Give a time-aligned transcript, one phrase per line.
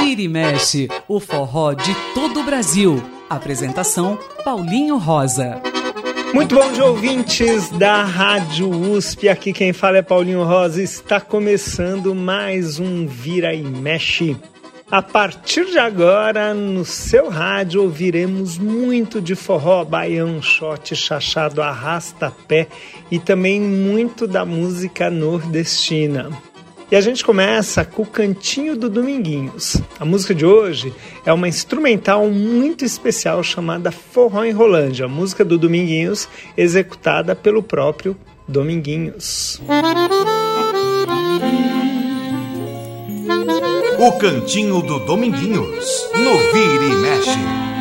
[0.00, 3.02] Vira e mexe, o forró de todo o Brasil.
[3.30, 5.62] Apresentação Paulinho Rosa.
[6.34, 9.28] Muito bom dia, ouvintes da Rádio USP.
[9.28, 10.82] Aqui quem fala é Paulinho Rosa.
[10.82, 14.36] Está começando mais um Vira e Mexe.
[14.92, 22.68] A partir de agora, no seu rádio, ouviremos muito de forró, baião, shot, chachado, arrasta-pé
[23.10, 26.28] e também muito da música nordestina.
[26.90, 29.80] E a gente começa com o Cantinho do Dominguinhos.
[29.98, 30.92] A música de hoje
[31.24, 38.14] é uma instrumental muito especial chamada Forró em Rolândia, música do Dominguinhos executada pelo próprio
[38.46, 39.58] Dominguinhos.
[44.04, 47.71] O Cantinho do Dominguinhos, no Vira e Mexe.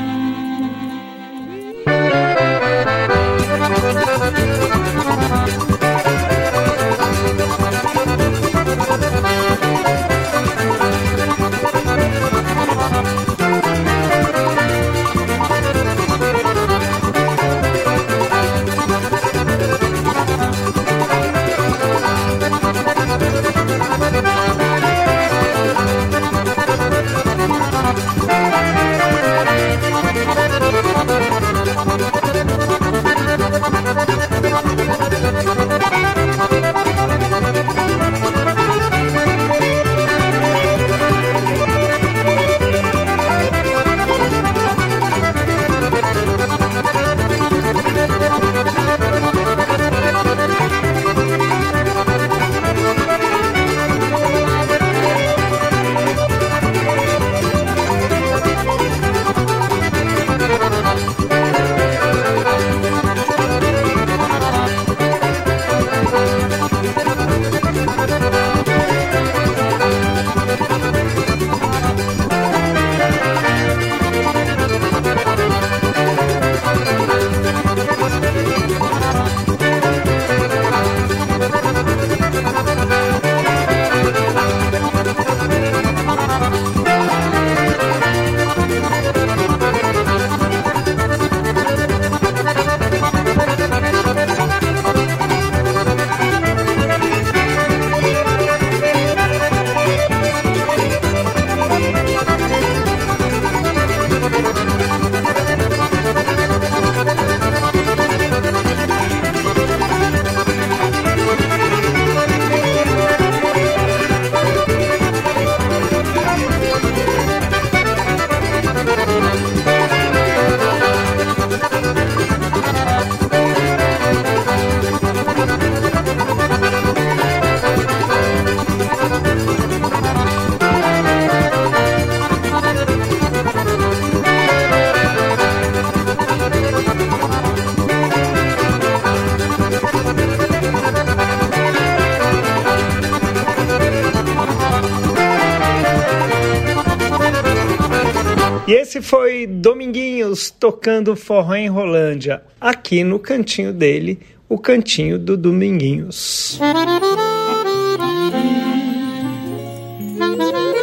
[149.61, 156.59] Dominguinhos tocando forró em Rolândia, aqui no cantinho dele, o cantinho do Dominguinhos.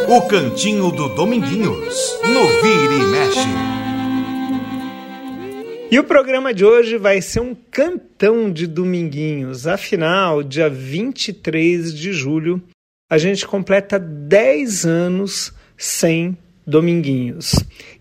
[0.07, 3.47] O cantinho do Dominguinhos, no Vira e Mexe.
[5.91, 9.67] E o programa de hoje vai ser um cantão de Dominguinhos.
[9.67, 12.63] Afinal, dia 23 de julho,
[13.11, 16.37] a gente completa 10 anos sem
[16.69, 17.55] Dominguinhos.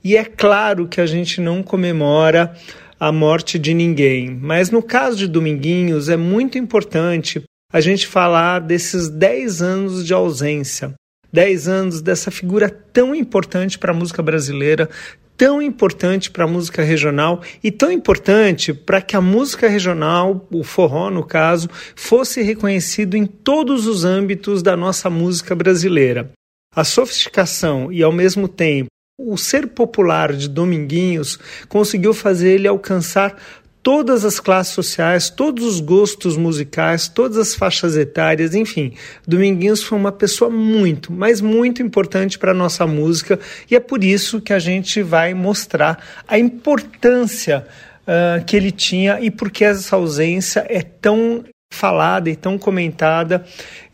[0.04, 2.54] E é claro que a gente não comemora
[3.00, 7.42] a morte de ninguém, mas no caso de Dominguinhos é muito importante
[7.72, 10.94] a gente falar desses 10 anos de ausência.
[11.32, 14.88] 10 anos dessa figura tão importante para a música brasileira,
[15.36, 20.64] tão importante para a música regional e tão importante para que a música regional, o
[20.64, 26.30] forró no caso, fosse reconhecido em todos os âmbitos da nossa música brasileira.
[26.74, 28.88] A sofisticação e, ao mesmo tempo,
[29.18, 31.38] o ser popular de Dominguinhos
[31.68, 33.36] conseguiu fazer ele alcançar
[33.82, 38.92] todas as classes sociais, todos os gostos musicais, todas as faixas etárias, enfim.
[39.26, 44.04] Dominguinhos foi uma pessoa muito, mas muito importante para a nossa música e é por
[44.04, 47.66] isso que a gente vai mostrar a importância
[48.02, 53.44] uh, que ele tinha e porque essa ausência é tão falada e tão comentada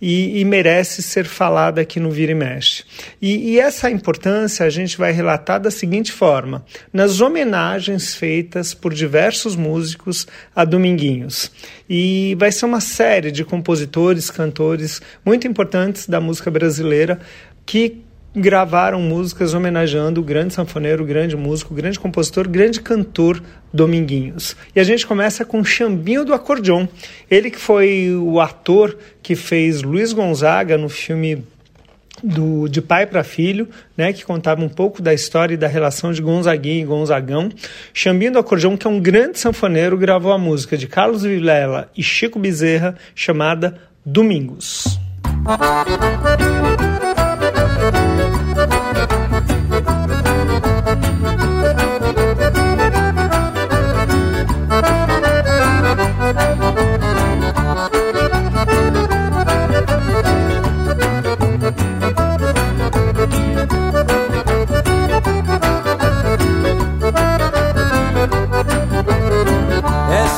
[0.00, 2.84] e, e merece ser falada aqui no Vira e Mexe.
[3.20, 8.94] E, e essa importância a gente vai relatar da seguinte forma: nas homenagens feitas por
[8.94, 11.50] diversos músicos a Dominguinhos.
[11.88, 17.20] E vai ser uma série de compositores, cantores muito importantes da música brasileira
[17.66, 18.03] que
[18.34, 23.42] gravaram músicas homenageando o grande sanfoneiro, o grande músico, o grande compositor, o grande cantor
[23.72, 24.56] Dominguinhos.
[24.74, 26.86] E a gente começa com Chambinho do Acordeon.
[27.30, 31.44] Ele que foi o ator que fez Luiz Gonzaga no filme
[32.22, 36.12] do, de pai para filho, né, que contava um pouco da história e da relação
[36.12, 37.50] de Gonzaguinha e Gonzagão.
[37.92, 42.02] Chambinho do Acordeon, que é um grande sanfoneiro, gravou a música de Carlos Vilela e
[42.02, 44.98] Chico Bezerra, chamada Domingos.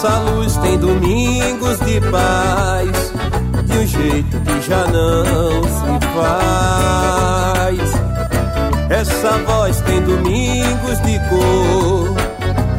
[0.07, 3.13] Essa luz tem domingos de paz,
[3.65, 7.81] de um jeito que já não se faz.
[8.89, 12.15] Essa voz tem domingos de cor,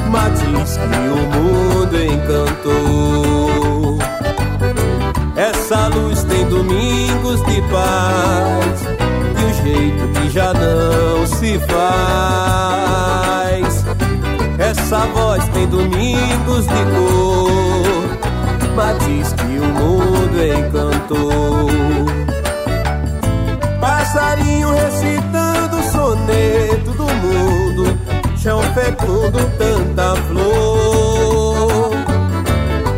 [0.09, 3.97] mas diz que o mundo encantou.
[5.35, 8.87] Essa luz tem domingos de paz,
[9.35, 13.17] de um jeito que já não se faz.
[14.87, 21.67] Essa voz tem domingos de cor, mas diz que o mundo encantou.
[23.81, 27.99] Passarinho recitando o soneto do mundo,
[28.37, 31.91] chão fecundo, tanta flor.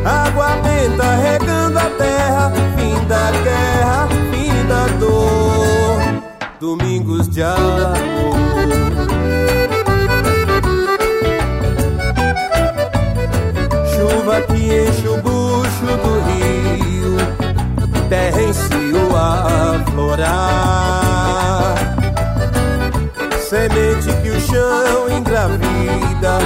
[0.06, 6.22] Água benta regando a terra, fim da guerra, fim da dor.
[6.60, 8.49] Domingos de amor.
[14.30, 17.18] Que enche o bucho do rio,
[18.10, 21.76] terra em cio a florar.
[23.40, 26.38] Semente que o chão engravida,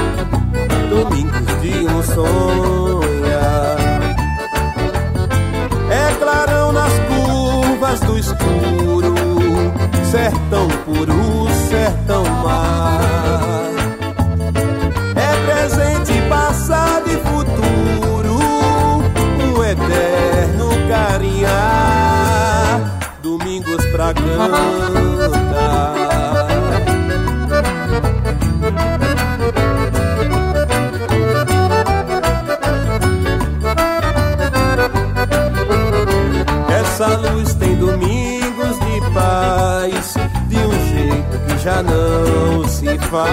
[0.89, 3.77] domingos de um sonhar.
[5.91, 9.13] É clarão nas curvas do escuro,
[10.09, 12.72] sertão puro, sertão mar.
[36.69, 40.13] Essa luz tem domingos de paz,
[40.47, 43.23] de um jeito que já não se faz.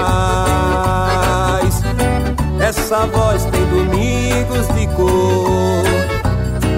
[2.61, 5.85] Essa voz tem domingos de cor,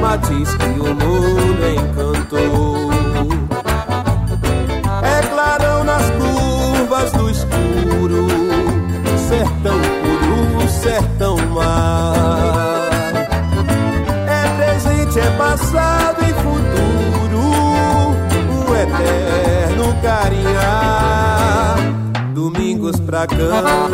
[0.00, 2.81] mas diz que o mundo encantou.
[22.92, 23.90] Domingos pra cantar.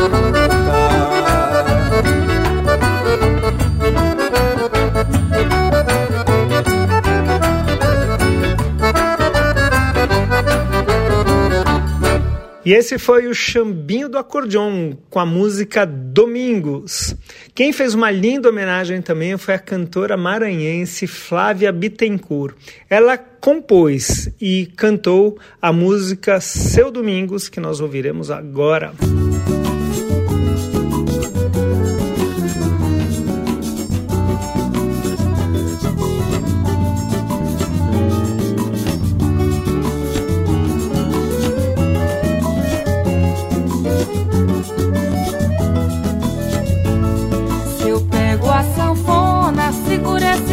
[12.64, 17.16] E esse foi o Chambinho do Acordeon com a música Domingos.
[17.58, 22.54] Quem fez uma linda homenagem também foi a cantora maranhense Flávia Bittencourt.
[22.88, 28.92] Ela compôs e cantou a música Seu Domingos, que nós ouviremos agora.
[29.00, 29.57] Se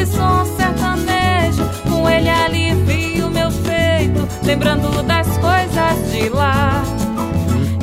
[0.05, 1.63] som sertanejo.
[1.89, 6.83] Com ele alivio meu peito, lembrando das coisas de lá.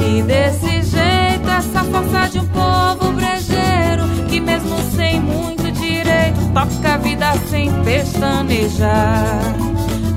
[0.04, 6.94] E desse jeito, essa força de um povo brejeiro, que mesmo sem muito direito, toca
[6.94, 9.40] a vida sem pestanejar.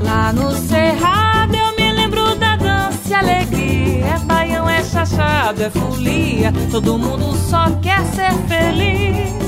[0.01, 4.05] Lá no cerrado eu me lembro da dança e alegria.
[4.05, 6.53] É baião, é chachado, é folia.
[6.71, 9.44] Todo mundo só quer ser feliz.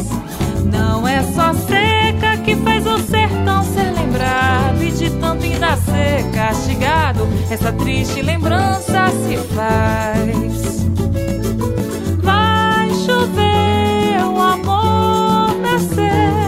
[0.98, 6.24] Não é só seca que faz o sertão ser lembrado e de tanto ainda ser
[6.32, 10.88] castigado, essa triste lembrança se faz.
[12.24, 16.47] Vai chover, o amor nascer.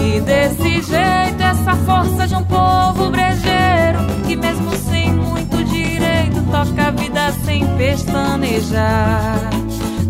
[0.00, 6.88] E desse jeito, essa força de um povo brejeiro, que mesmo sem muito direito, toca
[6.88, 9.50] a vida sem pestanejar.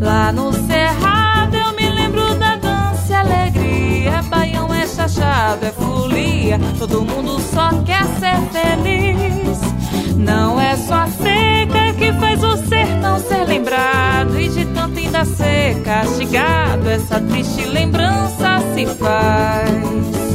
[0.01, 4.23] Lá no cerrado eu me lembro da dança e alegria.
[4.29, 6.59] Baião, é chachado, é folia.
[6.79, 8.88] Todo mundo só quer ser feliz.
[15.19, 20.28] Ainda ser castigado, essa triste lembrança se faz.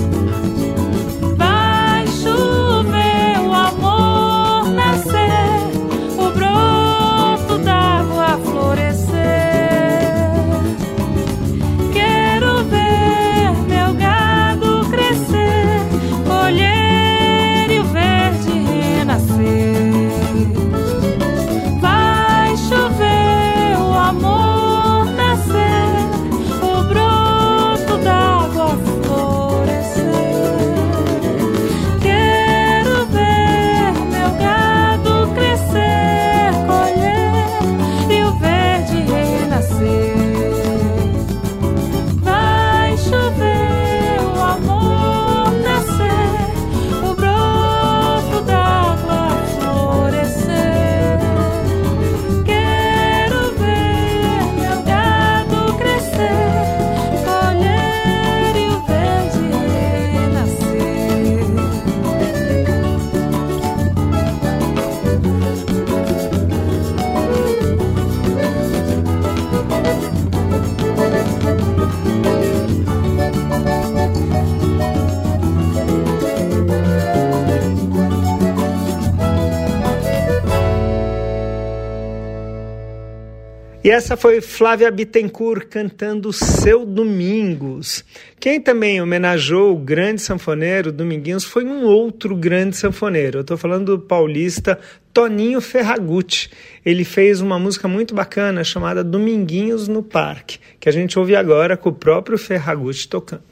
[83.84, 88.06] E essa foi Flávia Bittencourt cantando Seu Domingos.
[88.40, 93.40] Quem também homenageou o grande sanfoneiro Dominguinhos foi um outro grande sanfoneiro.
[93.40, 94.80] Eu estou falando do paulista
[95.13, 96.50] Toninho Ferragutti.
[96.86, 101.75] Ele fez uma música muito bacana chamada Dominguinhos no Parque, que a gente ouve agora
[101.75, 103.44] com o próprio Ferragutti tocando.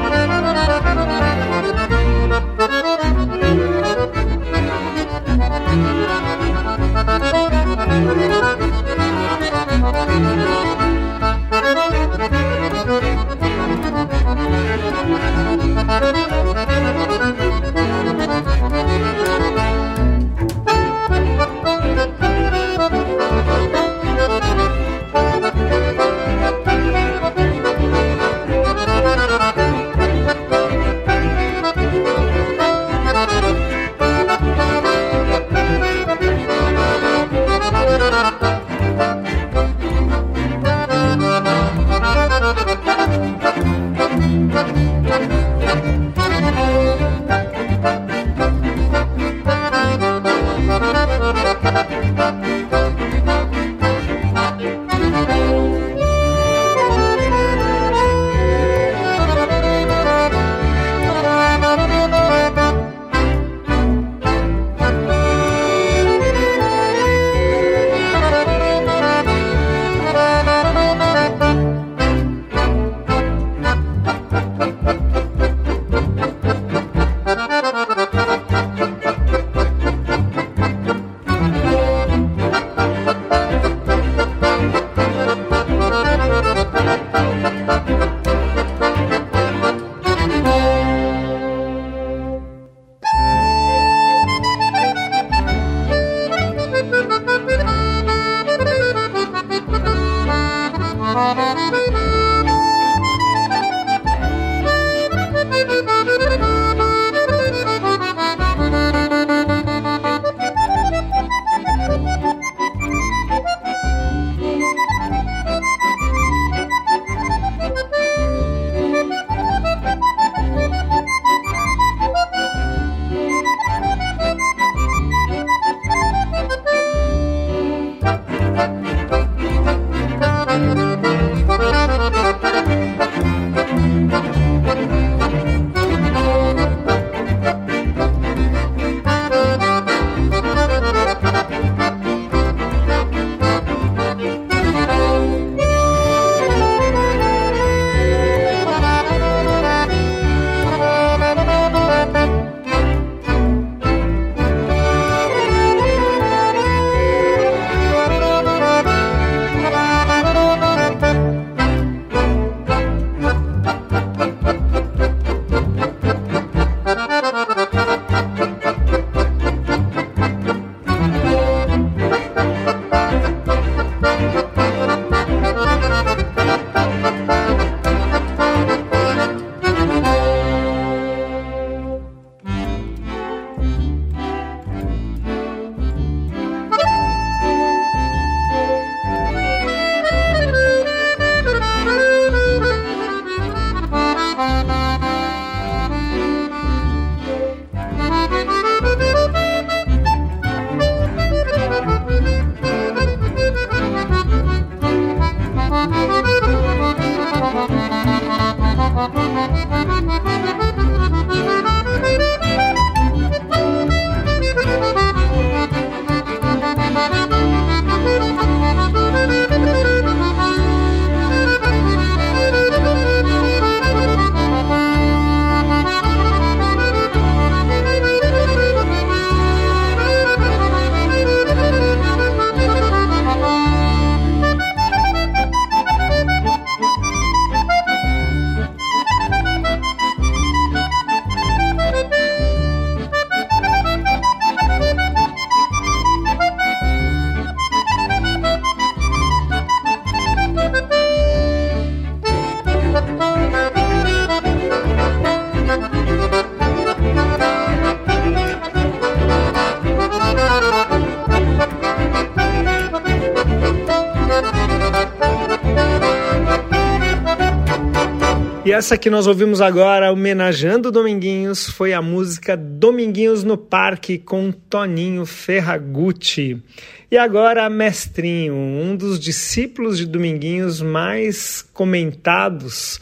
[268.81, 275.27] Essa que nós ouvimos agora, homenageando Dominguinhos, foi a música Dominguinhos no Parque com Toninho
[275.27, 276.63] Ferragutti.
[277.11, 282.99] E agora Mestrinho, um dos discípulos de Dominguinhos mais comentados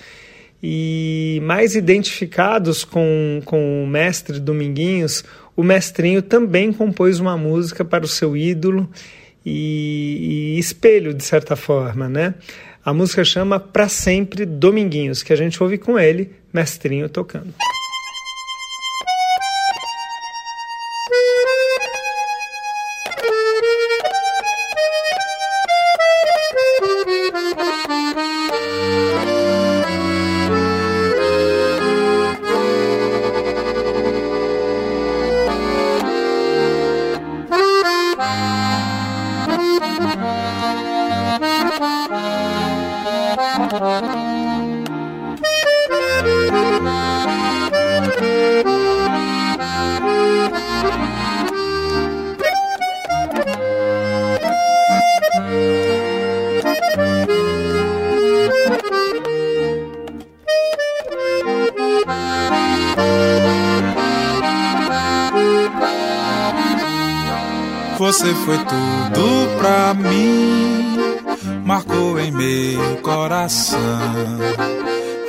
[0.60, 5.22] e mais identificados com, com o mestre Dominguinhos,
[5.54, 8.90] o Mestrinho também compôs uma música para o seu ídolo
[9.48, 12.34] e, e espelho, de certa forma, né?
[12.84, 17.54] A música chama Pra Sempre Dominguinhos, que a gente ouve com ele, Mestrinho, tocando.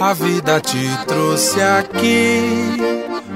[0.10, 2.82] A vida te trouxe aqui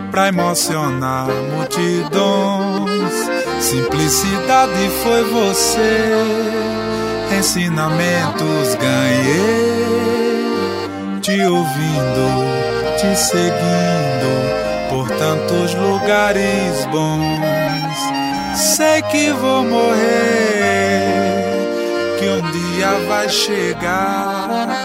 [0.09, 3.13] pra emocionar multidões.
[3.59, 6.13] Simplicidade foi você,
[7.37, 9.85] ensinamentos ganhei.
[11.21, 12.43] Te ouvindo,
[12.97, 17.83] te seguindo por tantos lugares bons
[18.55, 21.05] Sei que vou morrer,
[22.17, 24.82] que um dia vai chegar.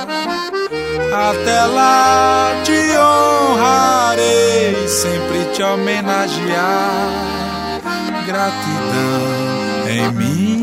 [1.19, 7.11] Até lá te honrarei, sempre te homenagear.
[8.27, 9.23] Gratidão
[9.89, 10.63] em mim,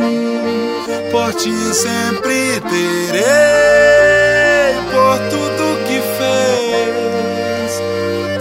[1.11, 3.23] por ti sempre terei,
[4.91, 7.81] por tudo que fez,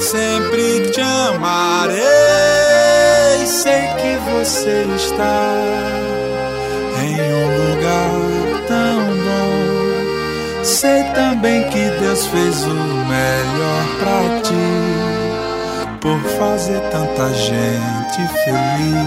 [0.05, 2.45] sempre te amarei
[3.65, 5.51] sei que você está
[7.03, 7.64] em um lugar
[11.45, 14.55] Também que Deus fez o melhor pra ti,
[16.01, 19.05] por fazer tanta gente feliz.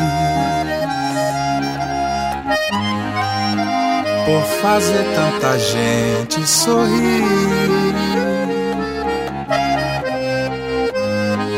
[4.23, 7.25] Por fazer tanta gente sorrir.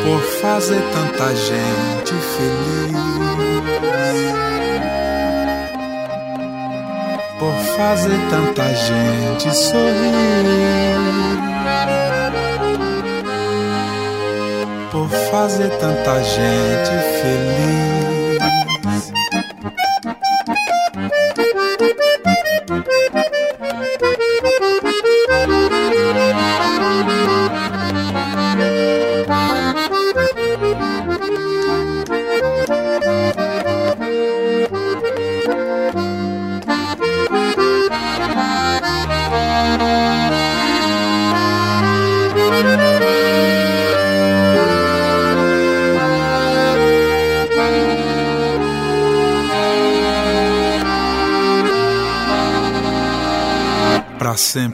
[0.06, 3.19] por fazer tanta gente feliz.
[7.80, 11.00] Fazer tanta gente sorrir.
[14.92, 18.09] Por fazer tanta gente feliz.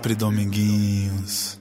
[0.05, 1.59] Sempre, Dominguinhos.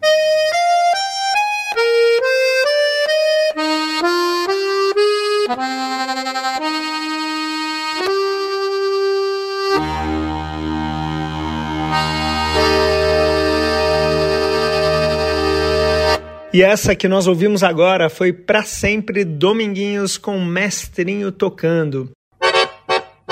[16.53, 22.11] E essa que nós ouvimos agora foi Pra Sempre Dominguinhos com o Mestrinho tocando.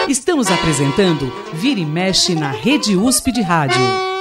[0.08, 4.11] Estamos apresentando Vira e Mexe na Rede USP de Rádio.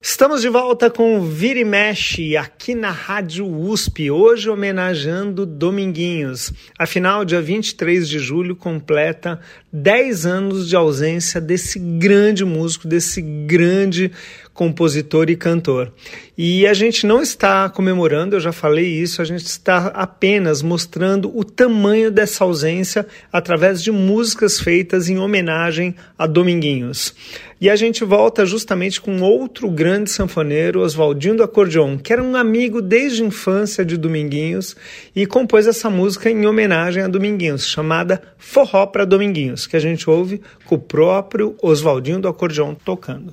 [0.00, 6.52] Estamos de volta com Vira e Mexe aqui na Rádio USP, hoje homenageando Dominguinhos.
[6.76, 9.38] Afinal, dia 23 de julho completa
[9.72, 14.10] 10 anos de ausência desse grande músico, desse grande
[14.58, 15.92] compositor e cantor.
[16.36, 21.30] E a gente não está comemorando, eu já falei isso, a gente está apenas mostrando
[21.32, 27.14] o tamanho dessa ausência através de músicas feitas em homenagem a Dominguinhos.
[27.60, 32.34] E a gente volta justamente com outro grande sanfoneiro, Oswaldinho do Acordeon, que era um
[32.34, 34.74] amigo desde a infância de Dominguinhos
[35.14, 40.10] e compôs essa música em homenagem a Dominguinhos, chamada Forró para Dominguinhos, que a gente
[40.10, 43.32] ouve com o próprio Oswaldinho do Acordeon tocando.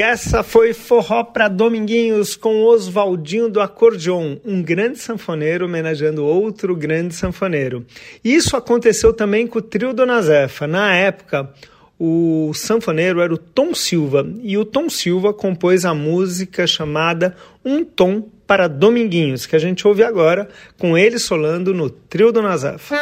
[0.00, 6.74] E essa foi Forró para Dominguinhos com Oswaldinho do Acordeon, um grande sanfoneiro homenageando outro
[6.74, 7.84] grande sanfoneiro.
[8.24, 10.66] Isso aconteceu também com o trio Dona Zefa.
[10.66, 11.52] Na época,
[11.98, 17.84] o sanfoneiro era o Tom Silva e o Tom Silva compôs a música chamada Um
[17.84, 22.96] Tom para Dominguinhos, que a gente ouve agora com ele solando no trio Dona Zefa.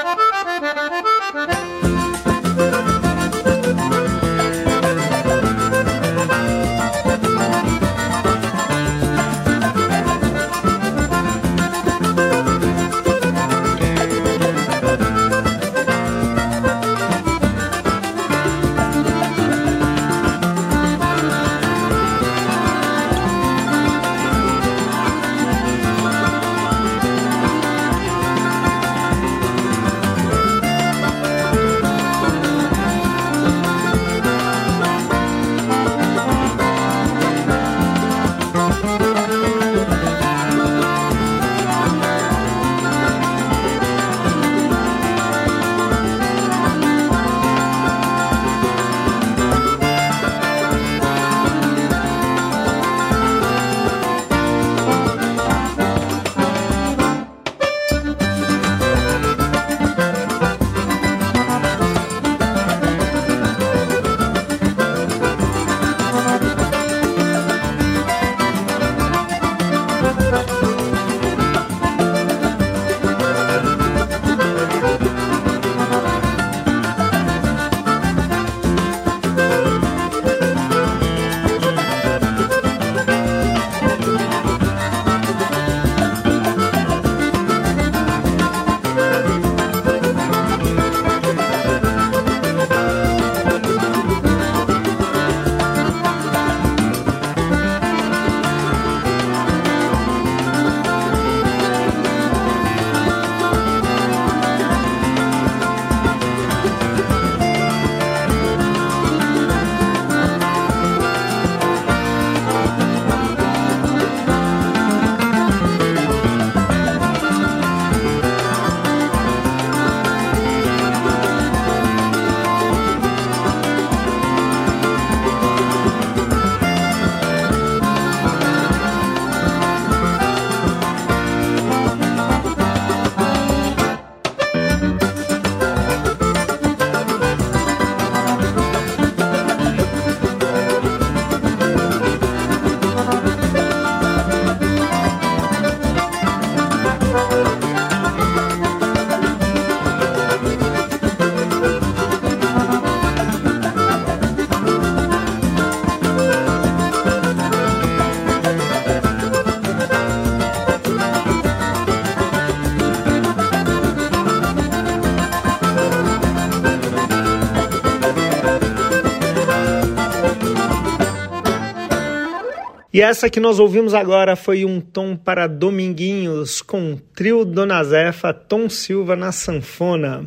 [172.99, 177.85] E essa que nós ouvimos agora foi um tom para Dominguinhos, com o trio Dona
[177.85, 180.27] Zefa, Tom Silva na sanfona.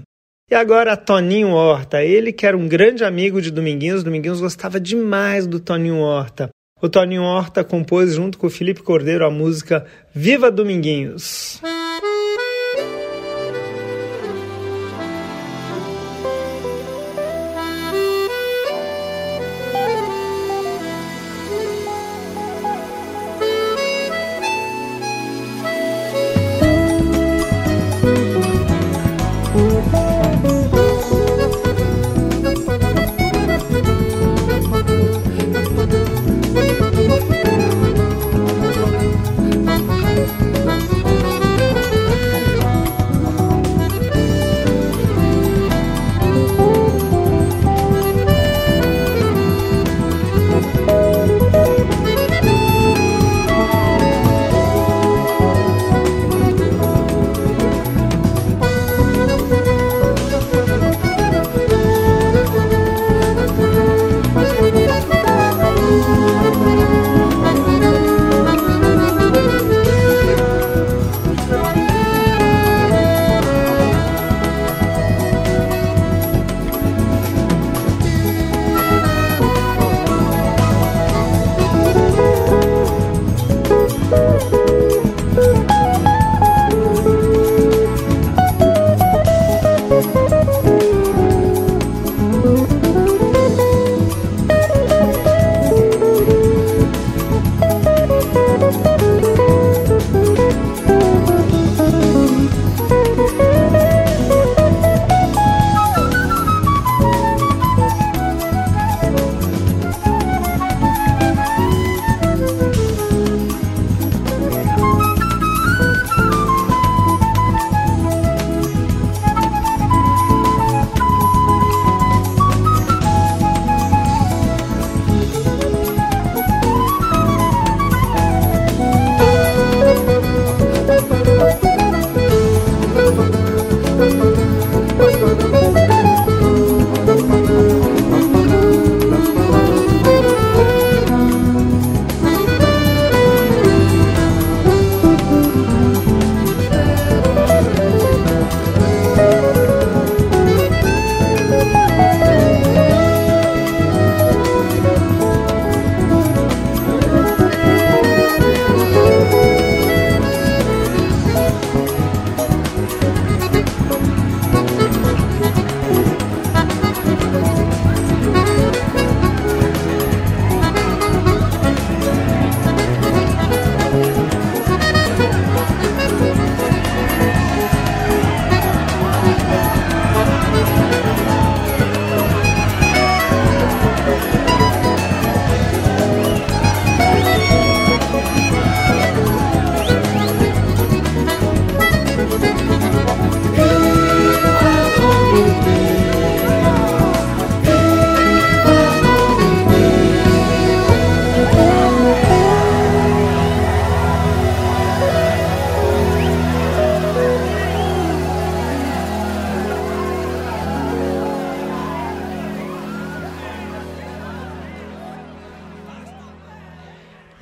[0.50, 5.46] E agora Toninho Horta, ele que era um grande amigo de Dominguinhos, Dominguinhos gostava demais
[5.46, 6.50] do Toninho Horta.
[6.82, 11.60] O Toninho Horta compôs junto com o Felipe Cordeiro a música Viva Dominguinhos.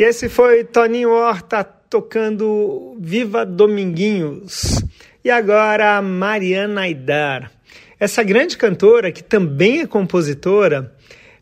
[0.10, 4.84] Esse foi Toninho Horta tocando Viva Dominguinhos.
[5.24, 7.52] E agora Mariana Aidar.
[8.00, 10.92] Essa grande cantora, que também é compositora,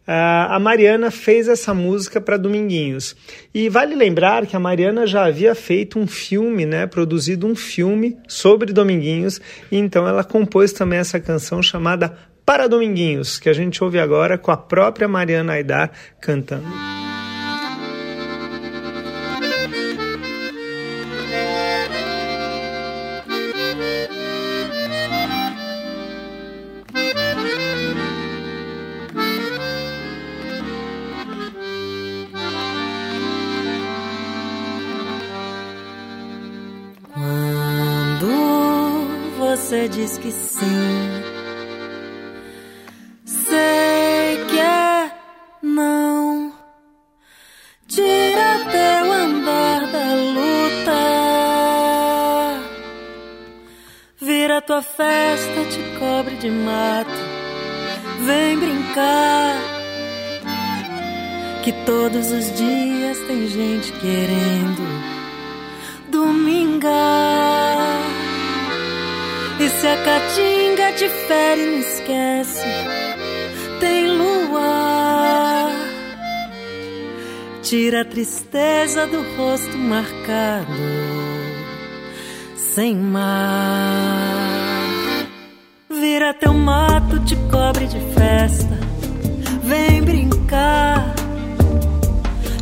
[0.05, 3.15] a Mariana fez essa música para Dominguinhos.
[3.53, 8.17] E vale lembrar que a Mariana já havia feito um filme, né, produzido um filme
[8.27, 9.39] sobre Dominguinhos,
[9.71, 14.37] e então ela compôs também essa canção chamada Para Dominguinhos, que a gente ouve agora
[14.37, 16.96] com a própria Mariana Aidar cantando.
[61.67, 64.87] Que todos os dias tem gente querendo
[66.09, 67.99] domingar.
[69.59, 72.63] E se a caatinga te fere, não esquece.
[73.81, 75.69] Tem lua.
[77.61, 80.71] Tira a tristeza do rosto marcado.
[82.55, 84.07] Sem mar.
[85.89, 88.79] Vira teu mato, te cobre de festa.
[89.63, 91.16] Vem brincar.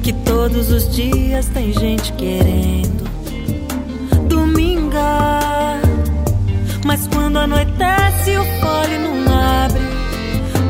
[0.05, 3.09] Que todos os dias tem gente querendo
[4.29, 5.81] domingar.
[6.85, 9.81] Mas quando anoitece, o fole não abre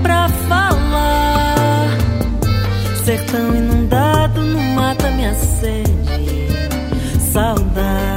[0.01, 1.89] pra falar.
[3.03, 5.91] Sertão inundado não mata minha sede.
[7.19, 8.14] Saudade,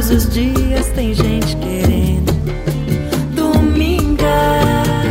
[0.00, 2.32] todos os dias tem gente querendo
[3.34, 5.04] domingar.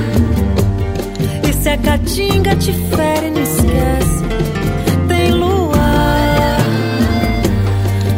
[1.48, 4.24] E se a caatinga te fere, não esquece.
[5.08, 5.78] Tem lua.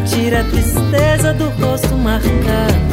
[0.05, 2.90] Tira a tristeza do rosto marcado.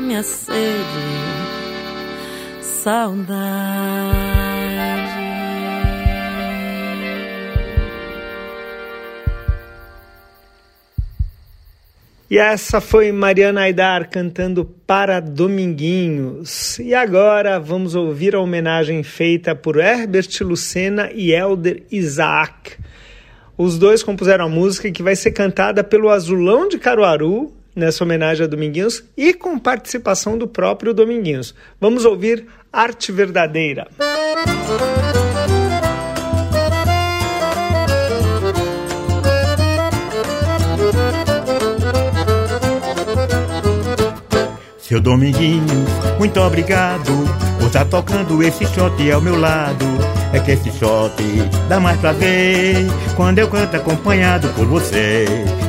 [0.00, 0.60] Minha sede.
[2.60, 4.24] Saudade.
[12.34, 16.80] E essa foi Mariana Aidar cantando para Dominguinhos.
[16.80, 22.72] E agora vamos ouvir a homenagem feita por Herbert Lucena e Elder Isaac.
[23.56, 28.44] Os dois compuseram a música que vai ser cantada pelo Azulão de Caruaru nessa homenagem
[28.44, 31.54] a Dominguinhos e com participação do próprio Dominguinhos.
[31.80, 33.88] Vamos ouvir Arte Verdadeira.
[44.78, 47.10] Seu Dominguinhos, muito obrigado
[47.58, 49.84] por estar tá tocando esse shot ao meu lado.
[50.32, 51.14] É que esse shot
[51.68, 52.76] dá mais prazer
[53.16, 55.24] quando eu canto acompanhado por você.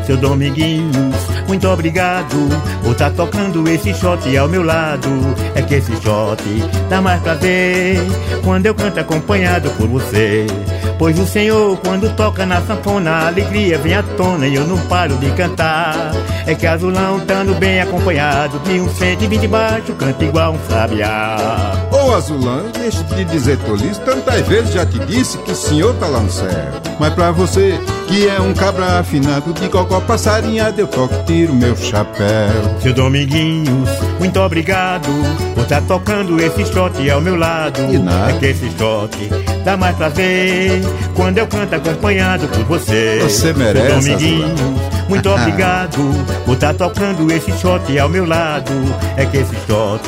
[0.06, 1.16] Seu Dominguinhos,
[1.56, 2.36] muito obrigado
[2.84, 5.08] por tá tocando esse shot ao meu lado.
[5.56, 6.43] É que esse shot
[6.89, 7.97] dá mais prazer
[8.43, 10.45] quando eu canto acompanhado por você.
[10.99, 14.78] Pois o Senhor, quando toca na sanfona, a alegria vem à tona e eu não
[14.88, 16.12] paro de cantar.
[16.45, 21.72] É que azulão, estando bem acompanhado, de um 120 baixo, canta igual um sabiá.
[21.89, 26.08] Ô azulão, deixa de dizer tolice, tantas vezes já te disse que o senhor tá
[26.08, 26.49] lá no céu.
[26.99, 31.76] Mas pra você, que é um cabra afinado, de cocó passarinhado, eu toco, tiro meu
[31.76, 32.80] chapéu.
[32.82, 33.89] Seu Dominguinhos,
[34.20, 35.08] muito obrigado
[35.53, 37.82] por estar tá tocando esse shot ao meu lado.
[37.91, 38.32] E nada.
[38.32, 39.18] É que esse shot
[39.64, 40.82] dá mais prazer
[41.16, 43.20] quando eu canto acompanhado por você.
[43.24, 44.01] Você merece.
[44.01, 45.97] Seu Dominguinhos, muito obrigado
[46.45, 48.72] por estar tá tocando esse shot ao meu lado.
[49.18, 50.01] É que esse shot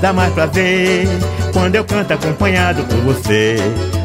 [0.00, 1.08] dá mais prazer
[1.52, 3.56] quando eu canto acompanhado por você.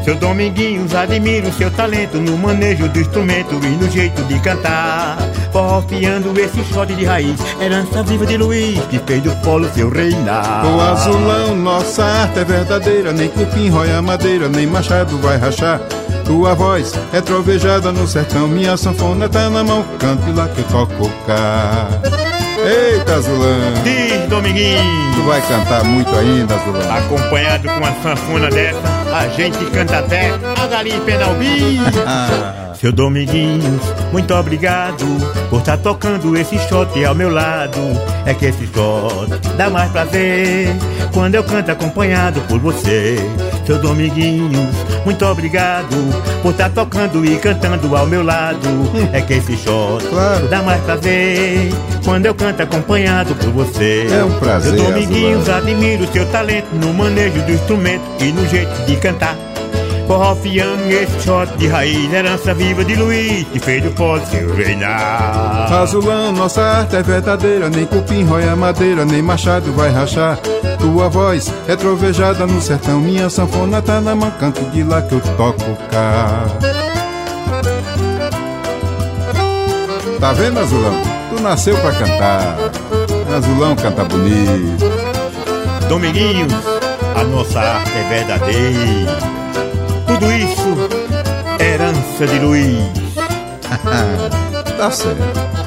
[0.04, 5.18] Seu Dominguinhos, admiro seu talento no manejo do instrumento e no jeito de cantar.
[5.52, 10.64] Forrofiando esse shot de raiz, herança viva de Luiz, que fez do polo seu reinar.
[10.66, 15.80] O azulão, nossa arte é verdadeira, nem cupim roia madeira, nem machado vai rachar.
[16.28, 20.64] Tua voz é trovejada no sertão, minha sanfona tá na mão, cante lá que eu
[20.64, 21.88] toco cá.
[22.62, 23.72] Eita, Azulão!
[23.82, 25.14] Diz, Dominguinho!
[25.14, 26.96] Tu vai cantar muito ainda, Azulão?
[26.98, 28.78] Acompanhado com uma sanfona dessa,
[29.12, 31.78] a gente canta até a galinha Penalbi.
[32.80, 33.82] Seu Dominguinhos,
[34.12, 35.04] muito obrigado
[35.50, 37.78] por estar tá tocando esse shot ao meu lado.
[38.24, 40.68] É que esse shot dá mais prazer
[41.12, 43.16] quando eu canto acompanhado por você.
[43.66, 44.68] Seu Dominguinhos,
[45.04, 45.96] muito obrigado
[46.40, 48.68] por estar tá tocando e cantando ao meu lado.
[49.12, 50.46] É que esse shot claro.
[50.46, 51.72] dá mais prazer
[52.04, 54.06] quando eu canto acompanhado por você.
[54.08, 54.74] É um prazer.
[54.74, 59.36] Seu Dominguinhos, admiro seu talento no manejo do instrumento e no jeito de cantar.
[60.06, 65.70] Forrofiando esse shot de raiz, herança viva de Luiz, que fez do pó seu reinar.
[65.70, 70.38] Azulão, nossa arte é verdadeira, nem cupim roia madeira, nem machado vai rachar.
[70.78, 75.12] Tua voz é trovejada no sertão, minha sanfona tá na mão, canto de lá que
[75.12, 76.46] eu toco cá.
[80.18, 80.94] Tá vendo, Azulão?
[81.28, 82.56] Tu nasceu pra cantar.
[83.36, 84.84] Azulão canta bonito.
[85.88, 86.52] Dominguinhos,
[87.18, 89.18] a nossa arte é verdadeira.
[90.06, 92.78] Tudo isso, herança de Luiz.
[94.78, 95.57] tá certo.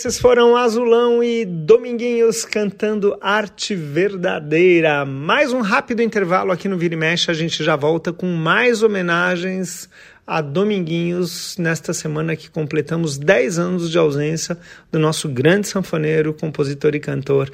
[0.00, 5.04] Esses foram Azulão e Dominguinhos cantando Arte Verdadeira.
[5.04, 8.82] Mais um rápido intervalo aqui no Vira e Mexe, a gente já volta com mais
[8.82, 9.90] homenagens
[10.26, 14.56] a Dominguinhos nesta semana que completamos 10 anos de ausência
[14.90, 17.52] do nosso grande sanfoneiro, compositor e cantor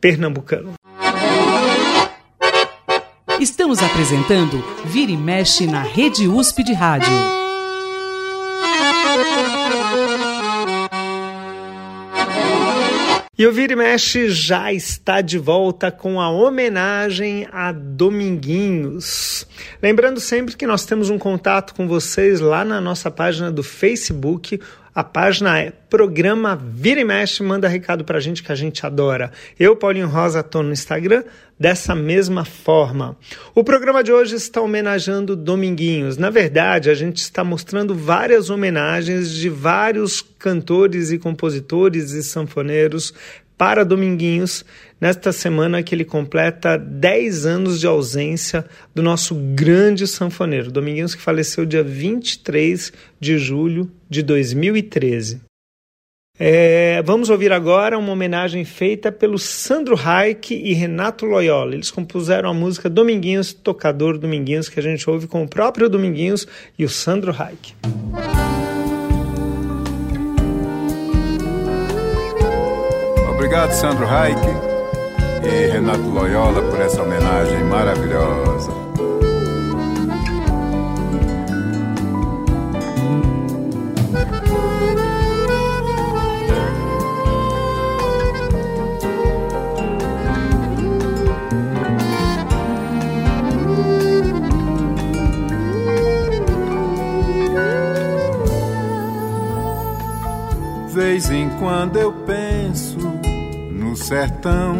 [0.00, 0.72] pernambucano.
[3.38, 7.41] Estamos apresentando Vira e Mexe na Rede USP de Rádio.
[13.38, 19.46] E o Vira e Mexe já está de volta com a homenagem a Dominguinhos.
[19.82, 24.60] Lembrando sempre que nós temos um contato com vocês lá na nossa página do Facebook.
[24.94, 29.32] A página é Programa Vira e Mexe, manda recado pra gente que a gente adora.
[29.58, 31.24] Eu, Paulinho Rosa, tô no Instagram
[31.58, 33.16] dessa mesma forma.
[33.54, 36.18] O programa de hoje está homenageando Dominguinhos.
[36.18, 43.14] Na verdade, a gente está mostrando várias homenagens de vários cantores e compositores e sanfoneiros
[43.62, 44.64] para Dominguinhos
[45.00, 51.22] nesta semana que ele completa 10 anos de ausência do nosso grande sanfoneiro, Dominguinhos que
[51.22, 55.42] faleceu dia 23 de julho de 2013.
[56.36, 61.74] É, vamos ouvir agora uma homenagem feita pelo Sandro Reich e Renato Loyola.
[61.74, 66.48] Eles compuseram a música Dominguinhos, Tocador Dominguinhos, que a gente ouve com o próprio Dominguinhos
[66.76, 67.76] e o Sandro Reich.
[73.52, 74.40] Obrigado, Sandro Reich
[75.44, 78.72] e Renato Loyola, por essa homenagem maravilhosa.
[100.88, 102.51] Vez em quando eu penso
[104.12, 104.76] sertão.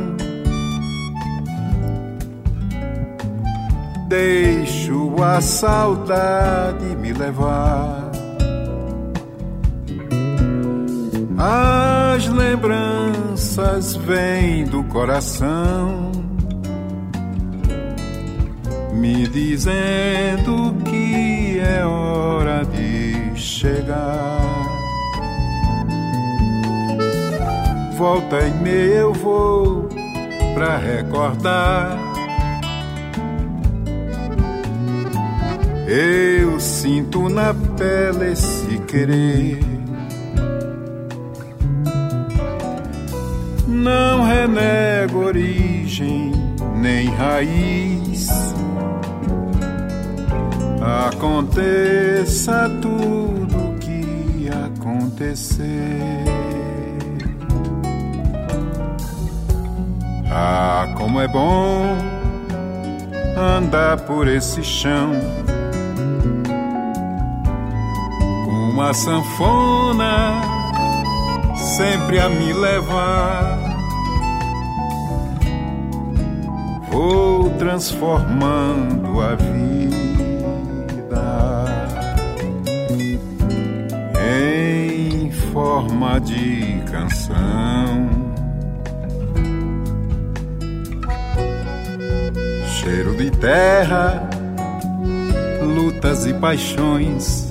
[4.07, 8.11] Deixo a saudade me levar.
[11.39, 16.13] As lembranças vêm do coração,
[18.93, 24.42] me dizendo que é hora de chegar.
[28.03, 29.89] Volta e meia eu vou
[30.55, 31.97] pra recordar.
[35.87, 39.61] Eu sinto na pele esse querer.
[43.69, 46.33] Não renego origem
[46.81, 48.29] nem raiz.
[51.07, 56.22] Aconteça tudo que acontecer.
[60.35, 61.97] Ah, como é bom
[63.37, 65.13] andar por esse chão
[68.73, 70.41] uma sanfona
[71.77, 73.59] sempre a me levar.
[76.91, 79.63] Vou transformando a vida
[84.19, 88.22] em forma de canção.
[92.83, 94.29] Cheiro de terra,
[95.63, 97.49] lutas e paixões,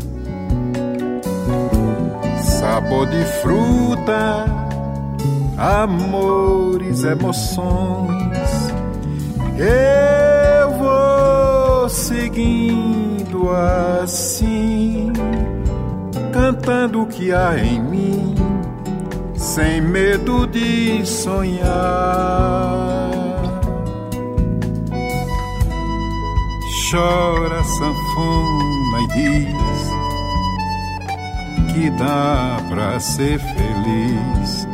[2.41, 4.45] sabor de fruta,
[5.57, 8.49] amores, emoções.
[9.57, 13.51] Eu vou seguindo
[14.03, 15.13] assim,
[16.33, 18.35] cantando o que há em mim,
[19.33, 23.00] sem medo de sonhar.
[26.91, 29.91] Chora sanfona e diz
[31.73, 34.67] que dá pra ser feliz,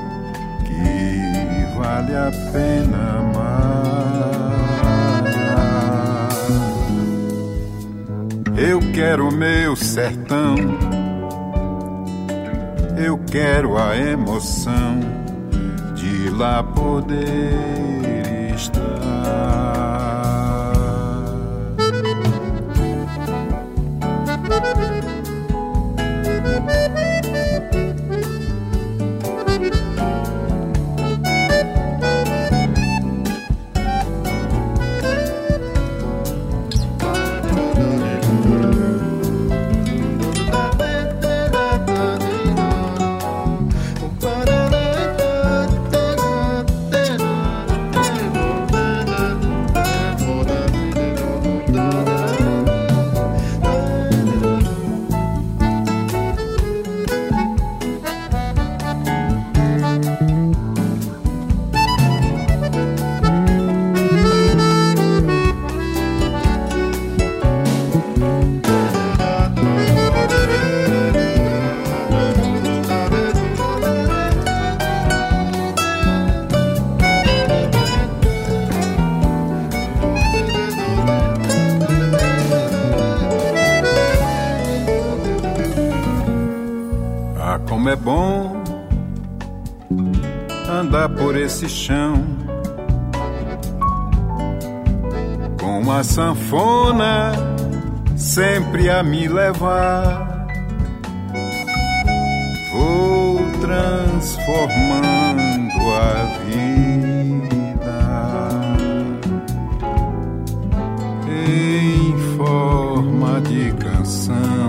[0.66, 3.38] que vale a pena amar.
[8.58, 10.56] Eu quero meu sertão,
[12.98, 15.00] eu quero a emoção
[15.94, 17.97] de lá poder
[91.48, 92.24] esse chão
[95.60, 97.32] com uma sanfona
[98.16, 100.46] sempre a me levar.
[102.74, 104.68] Vou transformando
[105.94, 107.98] a vida
[111.30, 114.67] em forma de canção.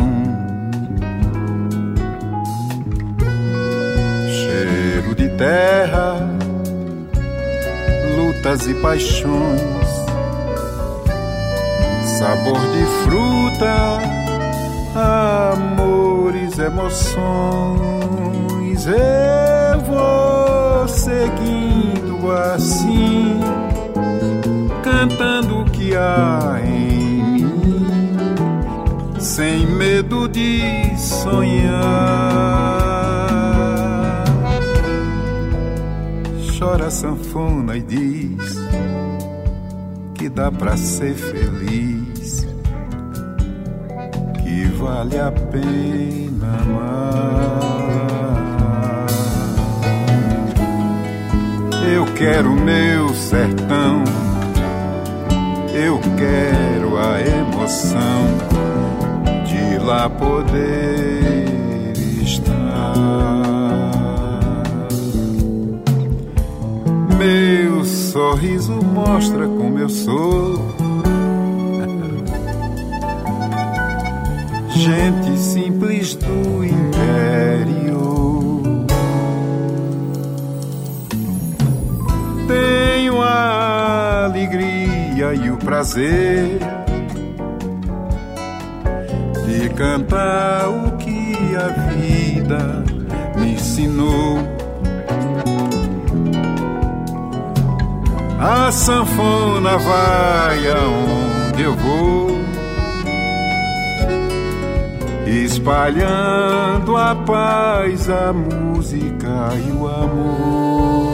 [5.39, 6.39] Terra
[8.17, 9.89] lutas e paixões,
[12.19, 14.01] sabor de fruta,
[15.55, 17.19] amores, emoções.
[18.87, 23.41] Eu vou seguindo assim,
[24.83, 27.53] cantando o que há em mim,
[29.21, 32.78] sem medo de sonhar.
[36.59, 38.57] chora a sanfona e diz
[40.15, 42.45] que dá pra ser feliz,
[44.43, 47.59] que vale a pena amar.
[51.95, 54.03] Eu quero meu sertão,
[55.73, 58.27] eu quero a emoção
[59.47, 63.58] de lá poder estar.
[67.19, 70.65] Meu sorriso mostra como eu sou.
[74.71, 78.63] Gente simples do interior.
[82.47, 86.61] Tenho a alegria e o prazer
[89.45, 92.85] de cantar o que a vida
[93.37, 94.58] me ensinou.
[98.41, 102.31] A sanfona vai aonde eu vou,
[105.27, 111.08] espalhando a paz, a música e o amor.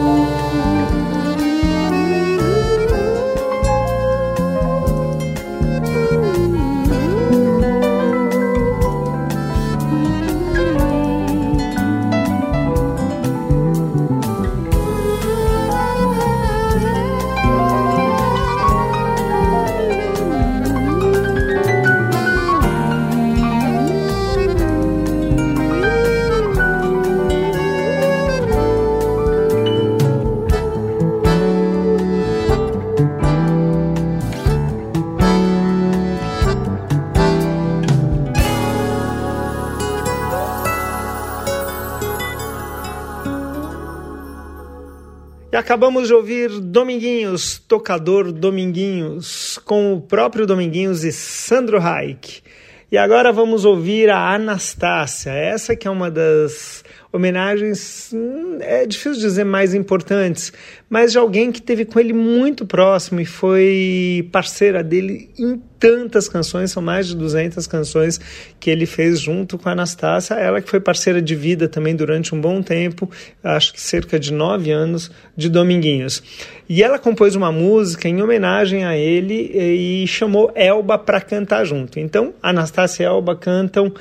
[45.54, 52.42] E acabamos de ouvir Dominguinhos, tocador Dominguinhos, com o próprio Dominguinhos e Sandro Reich.
[52.90, 56.82] E agora vamos ouvir a Anastácia, essa que é uma das
[57.14, 60.52] homenagens, hum, é difícil dizer mais importantes,
[60.90, 66.28] mas de alguém que teve com ele muito próximo e foi parceira dele em tantas
[66.28, 68.20] canções, são mais de 200 canções
[68.58, 72.34] que ele fez junto com a Anastácia, ela que foi parceira de vida também durante
[72.34, 73.08] um bom tempo,
[73.44, 76.20] acho que cerca de nove anos, de Dominguinhos.
[76.68, 82.00] E ela compôs uma música em homenagem a ele e chamou Elba para cantar junto.
[82.00, 83.94] Então, Anastácia e Elba cantam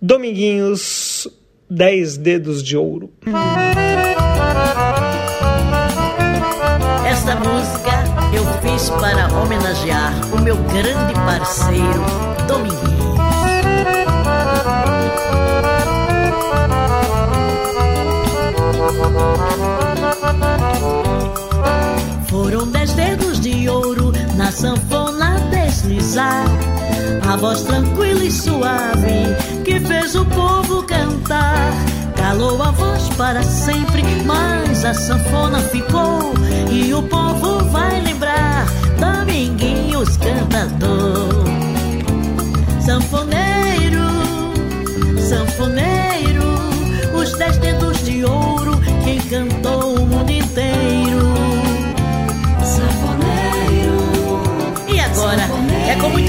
[0.00, 1.26] Dominguinhos
[1.76, 3.10] Dez Dedos de Ouro.
[7.04, 12.04] Esta música eu fiz para homenagear o meu grande parceiro,
[12.46, 13.18] Dominguinhos.
[22.28, 26.44] Foram dez dedos de ouro na sanfona deslizar.
[27.28, 31.72] A voz tranquila e suave que fez o povo cantar.
[32.16, 36.32] Calou a voz para sempre, mas a sanfona ficou.
[36.70, 38.66] E o povo vai lembrar
[38.98, 41.44] Dominguinhos cantador.
[42.80, 44.06] Sanfoneiro,
[45.18, 46.44] sanfoneiro,
[47.14, 51.03] os dez dedos de ouro que encantou o mundo inteiro.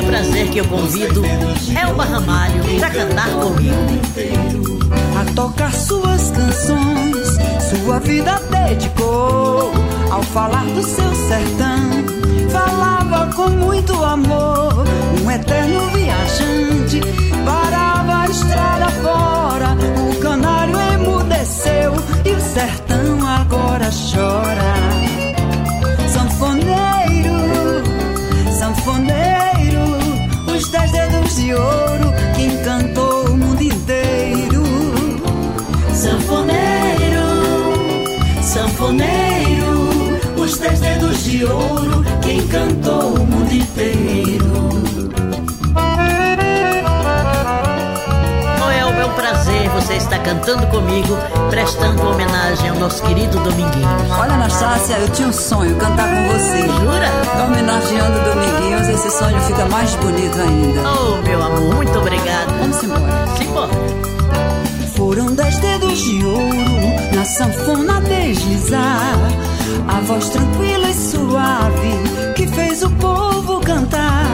[0.06, 4.80] Prazer que eu convido Elba Ramalho para cantar comigo.
[5.20, 7.28] A tocar suas canções,
[7.70, 9.72] sua vida dedicou
[10.12, 12.50] ao falar do seu sertão.
[12.52, 14.86] Falava com muito amor,
[15.24, 17.02] um eterno viajante.
[17.46, 19.78] Parava a estrada fora,
[20.10, 21.94] o canário emudeceu
[22.26, 25.05] e o sertão agora chora.
[30.78, 34.64] Dez dedos de ouro que encantou o mundo inteiro.
[35.94, 37.28] Sanfoneiro,
[38.42, 44.85] sanfoneiro, os dez dedos de ouro que encantou o mundo inteiro.
[49.86, 51.16] Você está cantando comigo,
[51.52, 54.12] prestando homenagem ao nosso querido Dominguinhos.
[54.20, 56.62] Olha, Anastácia, eu tinha um sonho, cantar com você.
[56.62, 57.44] Jura?
[57.44, 60.82] Homenageando Dominguinhos, esse sonho fica mais bonito ainda.
[60.90, 62.48] Oh, meu amor, muito obrigado.
[62.60, 63.28] Vamos embora.
[63.38, 63.74] Simbora.
[64.96, 69.20] Foram dez dedos de ouro na sanfona deslizar.
[69.88, 74.26] A voz tranquila e suave que fez o povo cantar.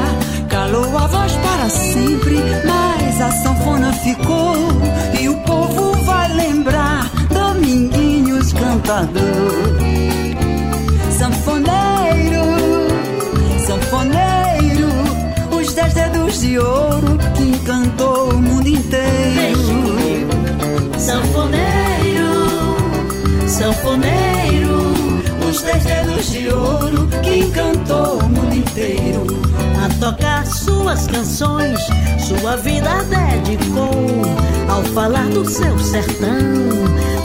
[0.72, 4.55] Calou a voz para sempre, mas a sanfona ficou.
[5.19, 9.51] E o povo vai lembrar Dominguinhos cantador.
[11.11, 12.45] Sanfoneiro,
[13.67, 14.88] sanfoneiro,
[15.59, 19.97] os dez dedos de ouro que encantou o mundo inteiro.
[20.97, 22.47] Sanfoneiro,
[23.45, 24.93] sanfoneiro,
[25.49, 29.41] os dez dedos de ouro que encantou o mundo inteiro.
[30.02, 31.80] Tocar suas canções,
[32.20, 34.24] sua vida dedicou
[34.68, 36.39] ao falar do seu sertão.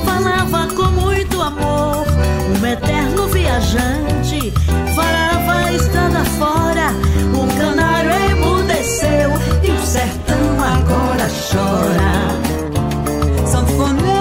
[0.05, 2.05] Falava com muito amor,
[2.61, 4.53] um eterno viajante.
[4.95, 6.91] Falava a estrada fora,
[7.33, 9.31] o canário emudeceu
[9.65, 12.17] e o sertão agora chora.
[13.97, 14.16] de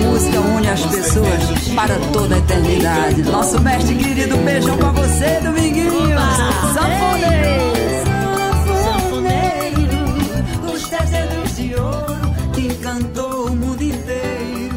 [0.00, 3.22] música une as pessoas para toda a eternidade.
[3.22, 6.20] Nosso mestre querido, beijão pra você, Dominguinhos.
[6.74, 8.00] Sanfoneiro,
[8.84, 14.76] sanfoneiro, os dez dedos de ouro que encantou o mundo inteiro.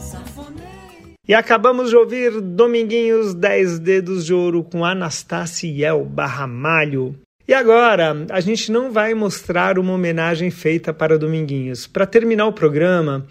[0.00, 1.14] Sanfoneiro.
[1.28, 7.14] E acabamos de ouvir Dominguinhos Dez Dedos de Ouro com Anastácia e Elba Ramalho.
[7.48, 11.86] E agora, a gente não vai mostrar uma homenagem feita para Dominguinhos.
[11.86, 13.24] Para terminar o programa,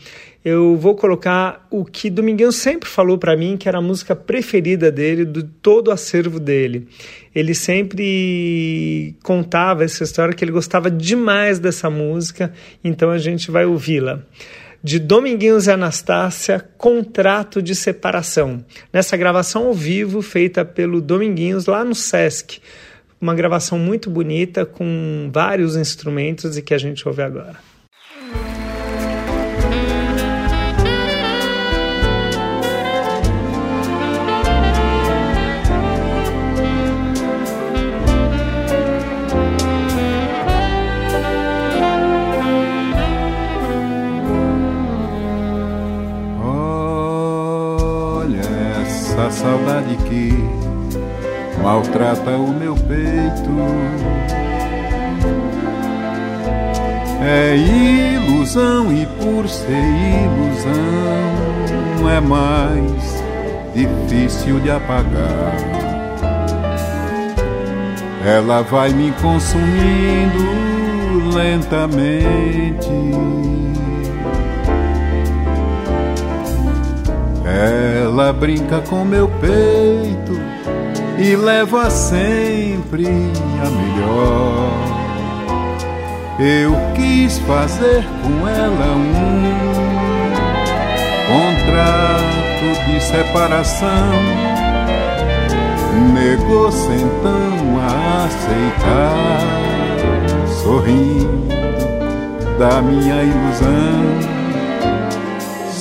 [0.46, 4.92] eu vou colocar o que Dominguinhos sempre falou para mim, que era a música preferida
[4.92, 6.88] dele, do todo o acervo dele.
[7.34, 13.66] Ele sempre contava essa história que ele gostava demais dessa música, então a gente vai
[13.66, 14.22] ouvi-la
[14.84, 18.64] de Dominguinhos e Anastácia, Contrato de Separação.
[18.94, 22.62] Nessa gravação ao vivo, feita pelo Dominguinhos lá no Sesc
[23.20, 27.56] uma gravação muito bonita com vários instrumentos e que a gente ouve agora.
[49.46, 50.34] Saudade que
[51.62, 53.52] maltrata o meu peito.
[57.22, 59.86] É ilusão e por ser
[60.26, 63.24] ilusão é mais
[63.76, 65.54] difícil de apagar.
[68.26, 70.44] Ela vai me consumindo
[71.36, 72.90] lentamente.
[77.46, 80.34] Ela brinca com meu peito
[81.20, 84.96] e leva sempre a melhor.
[86.40, 89.76] Eu quis fazer com ela um
[91.28, 94.12] contrato de separação.
[96.14, 99.40] Negou-se então a aceitar,
[100.62, 101.46] sorrindo
[102.60, 104.35] da minha ilusão.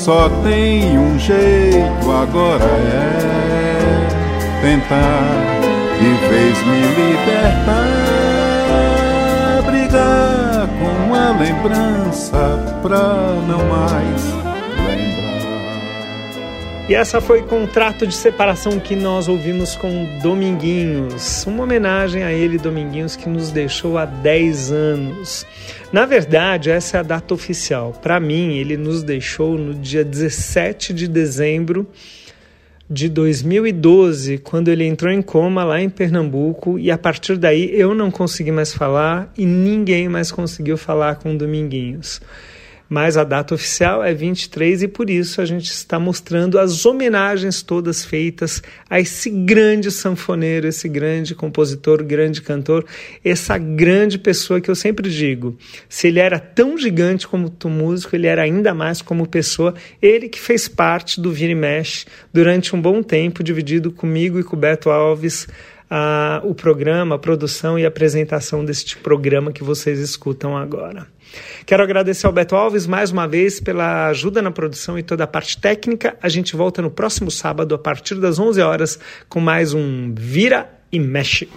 [0.05, 4.07] Só tem um jeito agora é
[4.61, 5.33] tentar
[5.99, 7.73] de vez me libertar,
[9.65, 14.34] brigar com a lembrança pra não mais.
[16.87, 22.59] E essa foi Contrato de Separação que nós ouvimos com Dominguinhos, uma homenagem a ele,
[22.59, 25.47] Dominguinhos, que nos deixou há 10 anos.
[25.91, 27.99] Na verdade, essa é a data oficial.
[28.03, 31.89] Para mim, ele nos deixou no dia 17 de dezembro
[32.89, 37.95] de 2012, quando ele entrou em coma lá em Pernambuco, e a partir daí eu
[37.95, 42.21] não consegui mais falar e ninguém mais conseguiu falar com Dominguinhos
[42.95, 47.61] mas a data oficial é 23 e por isso a gente está mostrando as homenagens
[47.61, 52.87] todas feitas a esse grande sanfoneiro, esse grande compositor, grande cantor,
[53.25, 58.29] essa grande pessoa que eu sempre digo, se ele era tão gigante como músico, ele
[58.29, 63.03] era ainda mais como pessoa, ele que fez parte do e Mexe durante um bom
[63.03, 65.49] tempo, dividido comigo e com Beto Alves,
[65.97, 71.07] a, o programa, a produção e a apresentação deste programa que vocês escutam agora.
[71.65, 75.27] Quero agradecer ao Beto Alves mais uma vez pela ajuda na produção e toda a
[75.27, 76.17] parte técnica.
[76.21, 80.69] A gente volta no próximo sábado, a partir das 11 horas, com mais um Vira
[80.91, 81.49] e Mexe.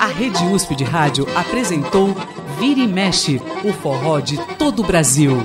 [0.00, 2.12] A Rede USP de Rádio apresentou
[2.58, 5.38] Vira e Mexe, o forró de todo o Brasil.